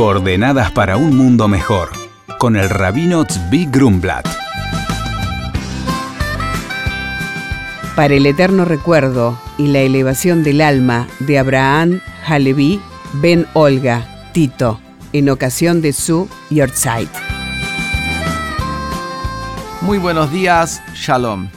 Coordenadas 0.00 0.70
para 0.72 0.96
un 0.96 1.14
mundo 1.14 1.46
mejor, 1.46 1.90
con 2.38 2.56
el 2.56 2.70
rabino 2.70 3.26
Tzvi 3.26 3.66
Grumblat. 3.66 4.26
Para 7.94 8.14
el 8.14 8.24
eterno 8.24 8.64
recuerdo 8.64 9.38
y 9.58 9.66
la 9.66 9.80
elevación 9.80 10.42
del 10.42 10.62
alma 10.62 11.06
de 11.18 11.38
Abraham 11.38 12.00
Halevi 12.26 12.80
Ben 13.12 13.46
Olga 13.52 14.30
Tito, 14.32 14.80
en 15.12 15.28
ocasión 15.28 15.82
de 15.82 15.92
su 15.92 16.30
Yortzeit. 16.48 17.10
Muy 19.82 19.98
buenos 19.98 20.32
días, 20.32 20.82
Shalom. 20.94 21.50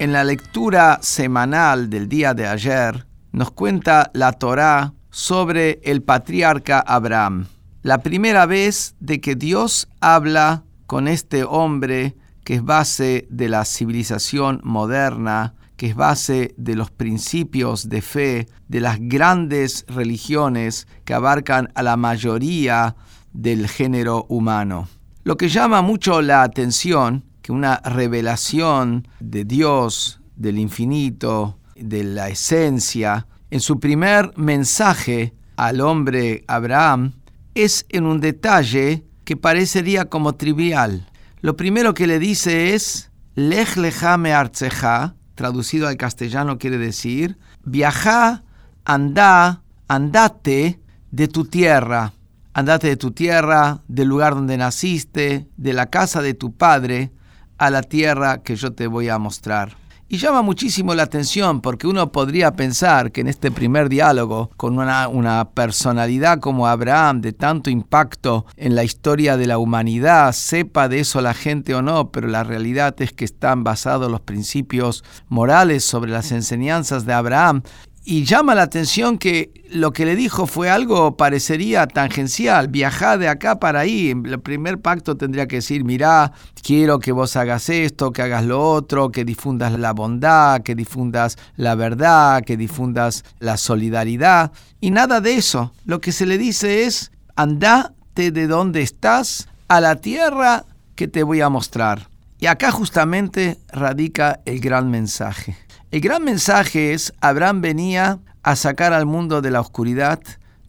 En 0.00 0.12
la 0.12 0.24
lectura 0.24 0.98
semanal 1.00 1.90
del 1.90 2.08
día 2.08 2.34
de 2.34 2.48
ayer 2.48 3.06
nos 3.30 3.52
cuenta 3.52 4.10
la 4.14 4.32
Torá 4.32 4.94
sobre 5.10 5.78
el 5.84 6.02
patriarca 6.02 6.80
Abraham. 6.80 7.46
La 7.84 7.98
primera 7.98 8.46
vez 8.46 8.94
de 8.98 9.20
que 9.20 9.34
Dios 9.34 9.88
habla 10.00 10.64
con 10.86 11.06
este 11.06 11.44
hombre 11.44 12.16
que 12.42 12.54
es 12.54 12.64
base 12.64 13.26
de 13.28 13.50
la 13.50 13.66
civilización 13.66 14.62
moderna, 14.64 15.54
que 15.76 15.88
es 15.88 15.94
base 15.94 16.54
de 16.56 16.76
los 16.76 16.90
principios 16.90 17.90
de 17.90 18.00
fe, 18.00 18.48
de 18.68 18.80
las 18.80 18.96
grandes 18.98 19.84
religiones 19.86 20.88
que 21.04 21.12
abarcan 21.12 21.72
a 21.74 21.82
la 21.82 21.98
mayoría 21.98 22.96
del 23.34 23.68
género 23.68 24.24
humano. 24.30 24.88
Lo 25.22 25.36
que 25.36 25.50
llama 25.50 25.82
mucho 25.82 26.22
la 26.22 26.42
atención, 26.42 27.26
que 27.42 27.52
una 27.52 27.82
revelación 27.84 29.06
de 29.20 29.44
Dios, 29.44 30.22
del 30.36 30.58
infinito, 30.58 31.58
de 31.76 32.02
la 32.02 32.30
esencia, 32.30 33.26
en 33.50 33.60
su 33.60 33.78
primer 33.78 34.32
mensaje 34.38 35.34
al 35.56 35.82
hombre 35.82 36.44
Abraham, 36.48 37.12
es 37.54 37.86
en 37.88 38.06
un 38.06 38.20
detalle 38.20 39.04
que 39.24 39.36
parecería 39.36 40.06
como 40.06 40.34
trivial. 40.34 41.08
Lo 41.40 41.56
primero 41.56 41.94
que 41.94 42.06
le 42.06 42.18
dice 42.18 42.74
es, 42.74 43.10
Lech 43.34 43.76
lejame 43.76 44.32
arceja, 44.32 45.16
traducido 45.34 45.88
al 45.88 45.96
castellano 45.96 46.58
quiere 46.58 46.78
decir, 46.78 47.38
viaja, 47.64 48.44
anda, 48.84 49.62
andate 49.88 50.80
de 51.10 51.28
tu 51.28 51.44
tierra, 51.44 52.12
andate 52.52 52.88
de 52.88 52.96
tu 52.96 53.10
tierra, 53.10 53.82
del 53.88 54.08
lugar 54.08 54.34
donde 54.34 54.56
naciste, 54.56 55.48
de 55.56 55.72
la 55.72 55.86
casa 55.86 56.22
de 56.22 56.34
tu 56.34 56.54
padre, 56.56 57.12
a 57.58 57.70
la 57.70 57.82
tierra 57.82 58.42
que 58.42 58.56
yo 58.56 58.72
te 58.72 58.86
voy 58.86 59.08
a 59.08 59.18
mostrar. 59.18 59.83
Y 60.06 60.18
llama 60.18 60.42
muchísimo 60.42 60.94
la 60.94 61.04
atención 61.04 61.62
porque 61.62 61.86
uno 61.86 62.12
podría 62.12 62.52
pensar 62.52 63.10
que 63.10 63.22
en 63.22 63.26
este 63.26 63.50
primer 63.50 63.88
diálogo, 63.88 64.50
con 64.56 64.78
una, 64.78 65.08
una, 65.08 65.50
personalidad 65.50 66.40
como 66.40 66.66
Abraham, 66.66 67.22
de 67.22 67.32
tanto 67.32 67.70
impacto 67.70 68.44
en 68.56 68.74
la 68.74 68.84
historia 68.84 69.38
de 69.38 69.46
la 69.46 69.56
humanidad, 69.56 70.32
sepa 70.32 70.88
de 70.88 71.00
eso 71.00 71.22
la 71.22 71.32
gente 71.32 71.74
o 71.74 71.80
no, 71.80 72.10
pero 72.10 72.28
la 72.28 72.44
realidad 72.44 72.94
es 73.00 73.12
que 73.12 73.24
están 73.24 73.64
basados 73.64 74.10
los 74.10 74.20
principios 74.20 75.04
morales 75.28 75.84
sobre 75.84 76.10
las 76.10 76.32
enseñanzas 76.32 77.06
de 77.06 77.14
Abraham 77.14 77.62
y 78.06 78.24
llama 78.24 78.54
la 78.54 78.62
atención 78.62 79.16
que 79.16 79.50
lo 79.70 79.92
que 79.92 80.04
le 80.04 80.14
dijo 80.14 80.46
fue 80.46 80.68
algo 80.68 81.16
parecería 81.16 81.86
tangencial, 81.86 82.68
viajar 82.68 83.18
de 83.18 83.28
acá 83.28 83.58
para 83.58 83.80
ahí. 83.80 84.10
El 84.10 84.40
primer 84.40 84.78
pacto 84.78 85.16
tendría 85.16 85.48
que 85.48 85.56
decir, 85.56 85.84
mirá, 85.84 86.32
quiero 86.62 86.98
que 86.98 87.12
vos 87.12 87.34
hagas 87.36 87.70
esto, 87.70 88.12
que 88.12 88.20
hagas 88.20 88.44
lo 88.44 88.60
otro, 88.60 89.10
que 89.10 89.24
difundas 89.24 89.78
la 89.78 89.92
bondad, 89.92 90.60
que 90.62 90.74
difundas 90.74 91.38
la 91.56 91.74
verdad, 91.74 92.44
que 92.44 92.58
difundas 92.58 93.24
la 93.38 93.56
solidaridad. 93.56 94.52
Y 94.80 94.90
nada 94.90 95.22
de 95.22 95.36
eso. 95.36 95.72
Lo 95.86 96.00
que 96.02 96.12
se 96.12 96.26
le 96.26 96.36
dice 96.36 96.84
es, 96.84 97.10
andate 97.36 98.30
de 98.30 98.46
donde 98.46 98.82
estás 98.82 99.48
a 99.68 99.80
la 99.80 99.96
tierra 99.96 100.66
que 100.94 101.08
te 101.08 101.22
voy 101.22 101.40
a 101.40 101.48
mostrar. 101.48 102.08
Y 102.38 102.46
acá 102.46 102.70
justamente 102.70 103.58
radica 103.72 104.40
el 104.44 104.60
gran 104.60 104.90
mensaje. 104.90 105.56
El 105.90 106.00
gran 106.00 106.24
mensaje 106.24 106.92
es, 106.92 107.12
Abraham 107.20 107.60
venía 107.60 108.18
a 108.42 108.56
sacar 108.56 108.92
al 108.92 109.06
mundo 109.06 109.40
de 109.40 109.50
la 109.50 109.60
oscuridad, 109.60 110.20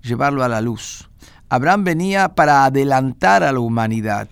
llevarlo 0.02 0.44
a 0.44 0.50
la 0.50 0.62
luz. 0.62 1.10
Abraham 1.50 1.84
venía 1.84 2.30
para 2.30 2.66
adelantar 2.66 3.44
a 3.44 3.52
la 3.52 3.60
humanidad, 3.60 4.28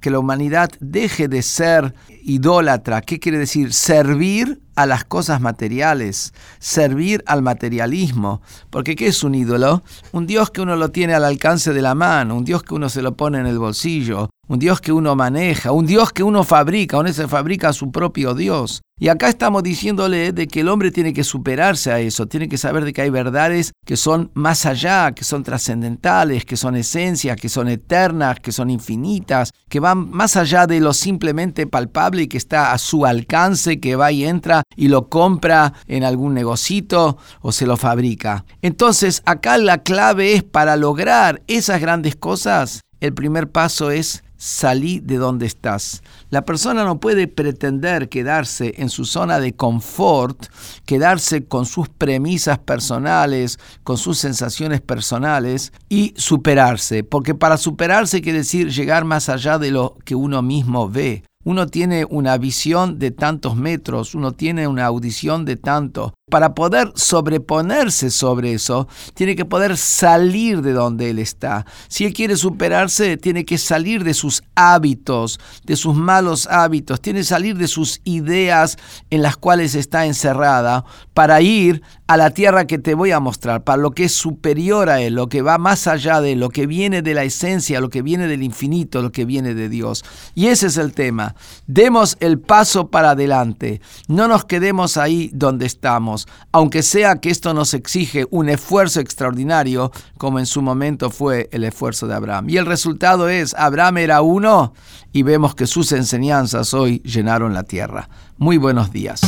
que 0.00 0.10
la 0.10 0.18
humanidad 0.18 0.70
deje 0.80 1.28
de 1.28 1.42
ser 1.42 1.94
idólatra. 2.26 3.00
¿Qué 3.00 3.18
quiere 3.18 3.38
decir? 3.38 3.72
Servir 3.72 4.60
a 4.74 4.84
las 4.84 5.04
cosas 5.04 5.40
materiales, 5.40 6.34
servir 6.58 7.24
al 7.26 7.40
materialismo. 7.40 8.42
Porque 8.68 8.94
¿qué 8.94 9.06
es 9.06 9.24
un 9.24 9.34
ídolo? 9.34 9.82
Un 10.12 10.26
Dios 10.26 10.50
que 10.50 10.60
uno 10.60 10.76
lo 10.76 10.90
tiene 10.90 11.14
al 11.14 11.24
alcance 11.24 11.72
de 11.72 11.82
la 11.82 11.94
mano, 11.94 12.36
un 12.36 12.44
Dios 12.44 12.62
que 12.62 12.74
uno 12.74 12.88
se 12.88 13.02
lo 13.02 13.16
pone 13.16 13.38
en 13.38 13.46
el 13.46 13.58
bolsillo, 13.58 14.28
un 14.48 14.58
Dios 14.58 14.80
que 14.80 14.92
uno 14.92 15.16
maneja, 15.16 15.72
un 15.72 15.86
Dios 15.86 16.12
que 16.12 16.22
uno 16.22 16.44
fabrica, 16.44 16.98
uno 16.98 17.12
se 17.12 17.26
fabrica 17.26 17.72
su 17.72 17.90
propio 17.90 18.34
Dios. 18.34 18.82
Y 18.98 19.08
acá 19.08 19.28
estamos 19.28 19.62
diciéndole 19.62 20.32
de 20.32 20.46
que 20.46 20.60
el 20.60 20.68
hombre 20.70 20.90
tiene 20.90 21.12
que 21.12 21.22
superarse 21.22 21.92
a 21.92 22.00
eso, 22.00 22.26
tiene 22.28 22.48
que 22.48 22.56
saber 22.56 22.82
de 22.84 22.94
que 22.94 23.02
hay 23.02 23.10
verdades 23.10 23.72
que 23.84 23.96
son 23.96 24.30
más 24.32 24.64
allá, 24.64 25.12
que 25.12 25.22
son 25.22 25.42
trascendentales, 25.42 26.46
que 26.46 26.56
son 26.56 26.76
esencias, 26.76 27.36
que 27.36 27.50
son 27.50 27.68
eternas, 27.68 28.40
que 28.40 28.52
son 28.52 28.70
infinitas, 28.70 29.52
que 29.68 29.80
van 29.80 30.10
más 30.10 30.36
allá 30.36 30.66
de 30.66 30.80
lo 30.80 30.94
simplemente 30.94 31.66
palpable 31.66 32.15
y 32.20 32.28
que 32.28 32.38
está 32.38 32.72
a 32.72 32.78
su 32.78 33.06
alcance, 33.06 33.80
que 33.80 33.96
va 33.96 34.12
y 34.12 34.24
entra 34.24 34.62
y 34.76 34.88
lo 34.88 35.08
compra 35.08 35.72
en 35.86 36.04
algún 36.04 36.34
negocito 36.34 37.18
o 37.40 37.52
se 37.52 37.66
lo 37.66 37.76
fabrica. 37.76 38.44
Entonces 38.62 39.22
acá 39.24 39.58
la 39.58 39.78
clave 39.78 40.34
es 40.34 40.42
para 40.42 40.76
lograr 40.76 41.42
esas 41.46 41.80
grandes 41.80 42.16
cosas, 42.16 42.82
el 43.00 43.12
primer 43.12 43.50
paso 43.50 43.90
es 43.90 44.22
salí 44.36 45.00
de 45.00 45.16
donde 45.16 45.46
estás. 45.46 46.02
La 46.30 46.44
persona 46.44 46.84
no 46.84 47.00
puede 47.00 47.28
pretender 47.28 48.08
quedarse 48.08 48.74
en 48.78 48.90
su 48.90 49.04
zona 49.04 49.40
de 49.40 49.54
confort, 49.54 50.46
quedarse 50.84 51.44
con 51.46 51.66
sus 51.66 51.88
premisas 51.88 52.58
personales, 52.58 53.58
con 53.82 53.96
sus 53.96 54.18
sensaciones 54.18 54.80
personales 54.80 55.72
y 55.88 56.14
superarse, 56.16 57.04
porque 57.04 57.34
para 57.34 57.56
superarse 57.56 58.22
quiere 58.22 58.38
decir 58.38 58.70
llegar 58.70 59.04
más 59.04 59.28
allá 59.28 59.58
de 59.58 59.70
lo 59.70 59.96
que 60.04 60.14
uno 60.14 60.42
mismo 60.42 60.88
ve. 60.88 61.22
Uno 61.46 61.68
tiene 61.68 62.04
una 62.10 62.36
visión 62.38 62.98
de 62.98 63.12
tantos 63.12 63.54
metros, 63.54 64.16
uno 64.16 64.32
tiene 64.32 64.66
una 64.66 64.84
audición 64.86 65.44
de 65.44 65.54
tanto. 65.54 66.12
Para 66.28 66.56
poder 66.56 66.90
sobreponerse 66.96 68.10
sobre 68.10 68.52
eso, 68.52 68.88
tiene 69.14 69.36
que 69.36 69.44
poder 69.44 69.76
salir 69.76 70.60
de 70.60 70.72
donde 70.72 71.10
él 71.10 71.20
está. 71.20 71.64
Si 71.86 72.04
él 72.04 72.12
quiere 72.12 72.34
superarse, 72.34 73.16
tiene 73.16 73.44
que 73.44 73.58
salir 73.58 74.02
de 74.02 74.12
sus 74.12 74.42
hábitos, 74.56 75.38
de 75.62 75.76
sus 75.76 75.94
malos 75.94 76.48
hábitos, 76.48 77.00
tiene 77.00 77.20
que 77.20 77.26
salir 77.26 77.56
de 77.56 77.68
sus 77.68 78.00
ideas 78.02 78.76
en 79.10 79.22
las 79.22 79.36
cuales 79.36 79.76
está 79.76 80.04
encerrada 80.04 80.84
para 81.14 81.40
ir 81.42 81.80
a 82.08 82.16
la 82.16 82.30
tierra 82.30 82.66
que 82.66 82.78
te 82.78 82.94
voy 82.94 83.12
a 83.12 83.20
mostrar, 83.20 83.62
para 83.62 83.80
lo 83.80 83.92
que 83.92 84.04
es 84.04 84.12
superior 84.12 84.90
a 84.90 85.00
él, 85.00 85.14
lo 85.14 85.28
que 85.28 85.42
va 85.42 85.58
más 85.58 85.86
allá 85.86 86.20
de 86.20 86.32
él, 86.32 86.40
lo 86.40 86.48
que 86.48 86.66
viene 86.66 87.02
de 87.02 87.14
la 87.14 87.22
esencia, 87.22 87.80
lo 87.80 87.88
que 87.88 88.02
viene 88.02 88.26
del 88.26 88.42
infinito, 88.42 89.00
lo 89.00 89.12
que 89.12 89.24
viene 89.24 89.54
de 89.54 89.68
Dios. 89.68 90.04
Y 90.34 90.46
ese 90.46 90.66
es 90.66 90.76
el 90.76 90.92
tema. 90.92 91.35
Demos 91.66 92.16
el 92.20 92.38
paso 92.38 92.88
para 92.88 93.10
adelante. 93.10 93.80
No 94.08 94.28
nos 94.28 94.44
quedemos 94.44 94.96
ahí 94.96 95.30
donde 95.32 95.66
estamos, 95.66 96.26
aunque 96.52 96.82
sea 96.82 97.20
que 97.20 97.30
esto 97.30 97.54
nos 97.54 97.74
exige 97.74 98.26
un 98.30 98.48
esfuerzo 98.48 99.00
extraordinario, 99.00 99.92
como 100.18 100.38
en 100.38 100.46
su 100.46 100.62
momento 100.62 101.10
fue 101.10 101.48
el 101.52 101.64
esfuerzo 101.64 102.06
de 102.06 102.14
Abraham. 102.14 102.48
Y 102.48 102.56
el 102.56 102.66
resultado 102.66 103.28
es, 103.28 103.54
Abraham 103.54 103.98
era 103.98 104.22
uno 104.22 104.72
y 105.12 105.22
vemos 105.22 105.54
que 105.54 105.66
sus 105.66 105.92
enseñanzas 105.92 106.74
hoy 106.74 107.00
llenaron 107.04 107.54
la 107.54 107.62
tierra. 107.62 108.08
Muy 108.38 108.58
buenos 108.58 108.92
días. 108.92 109.20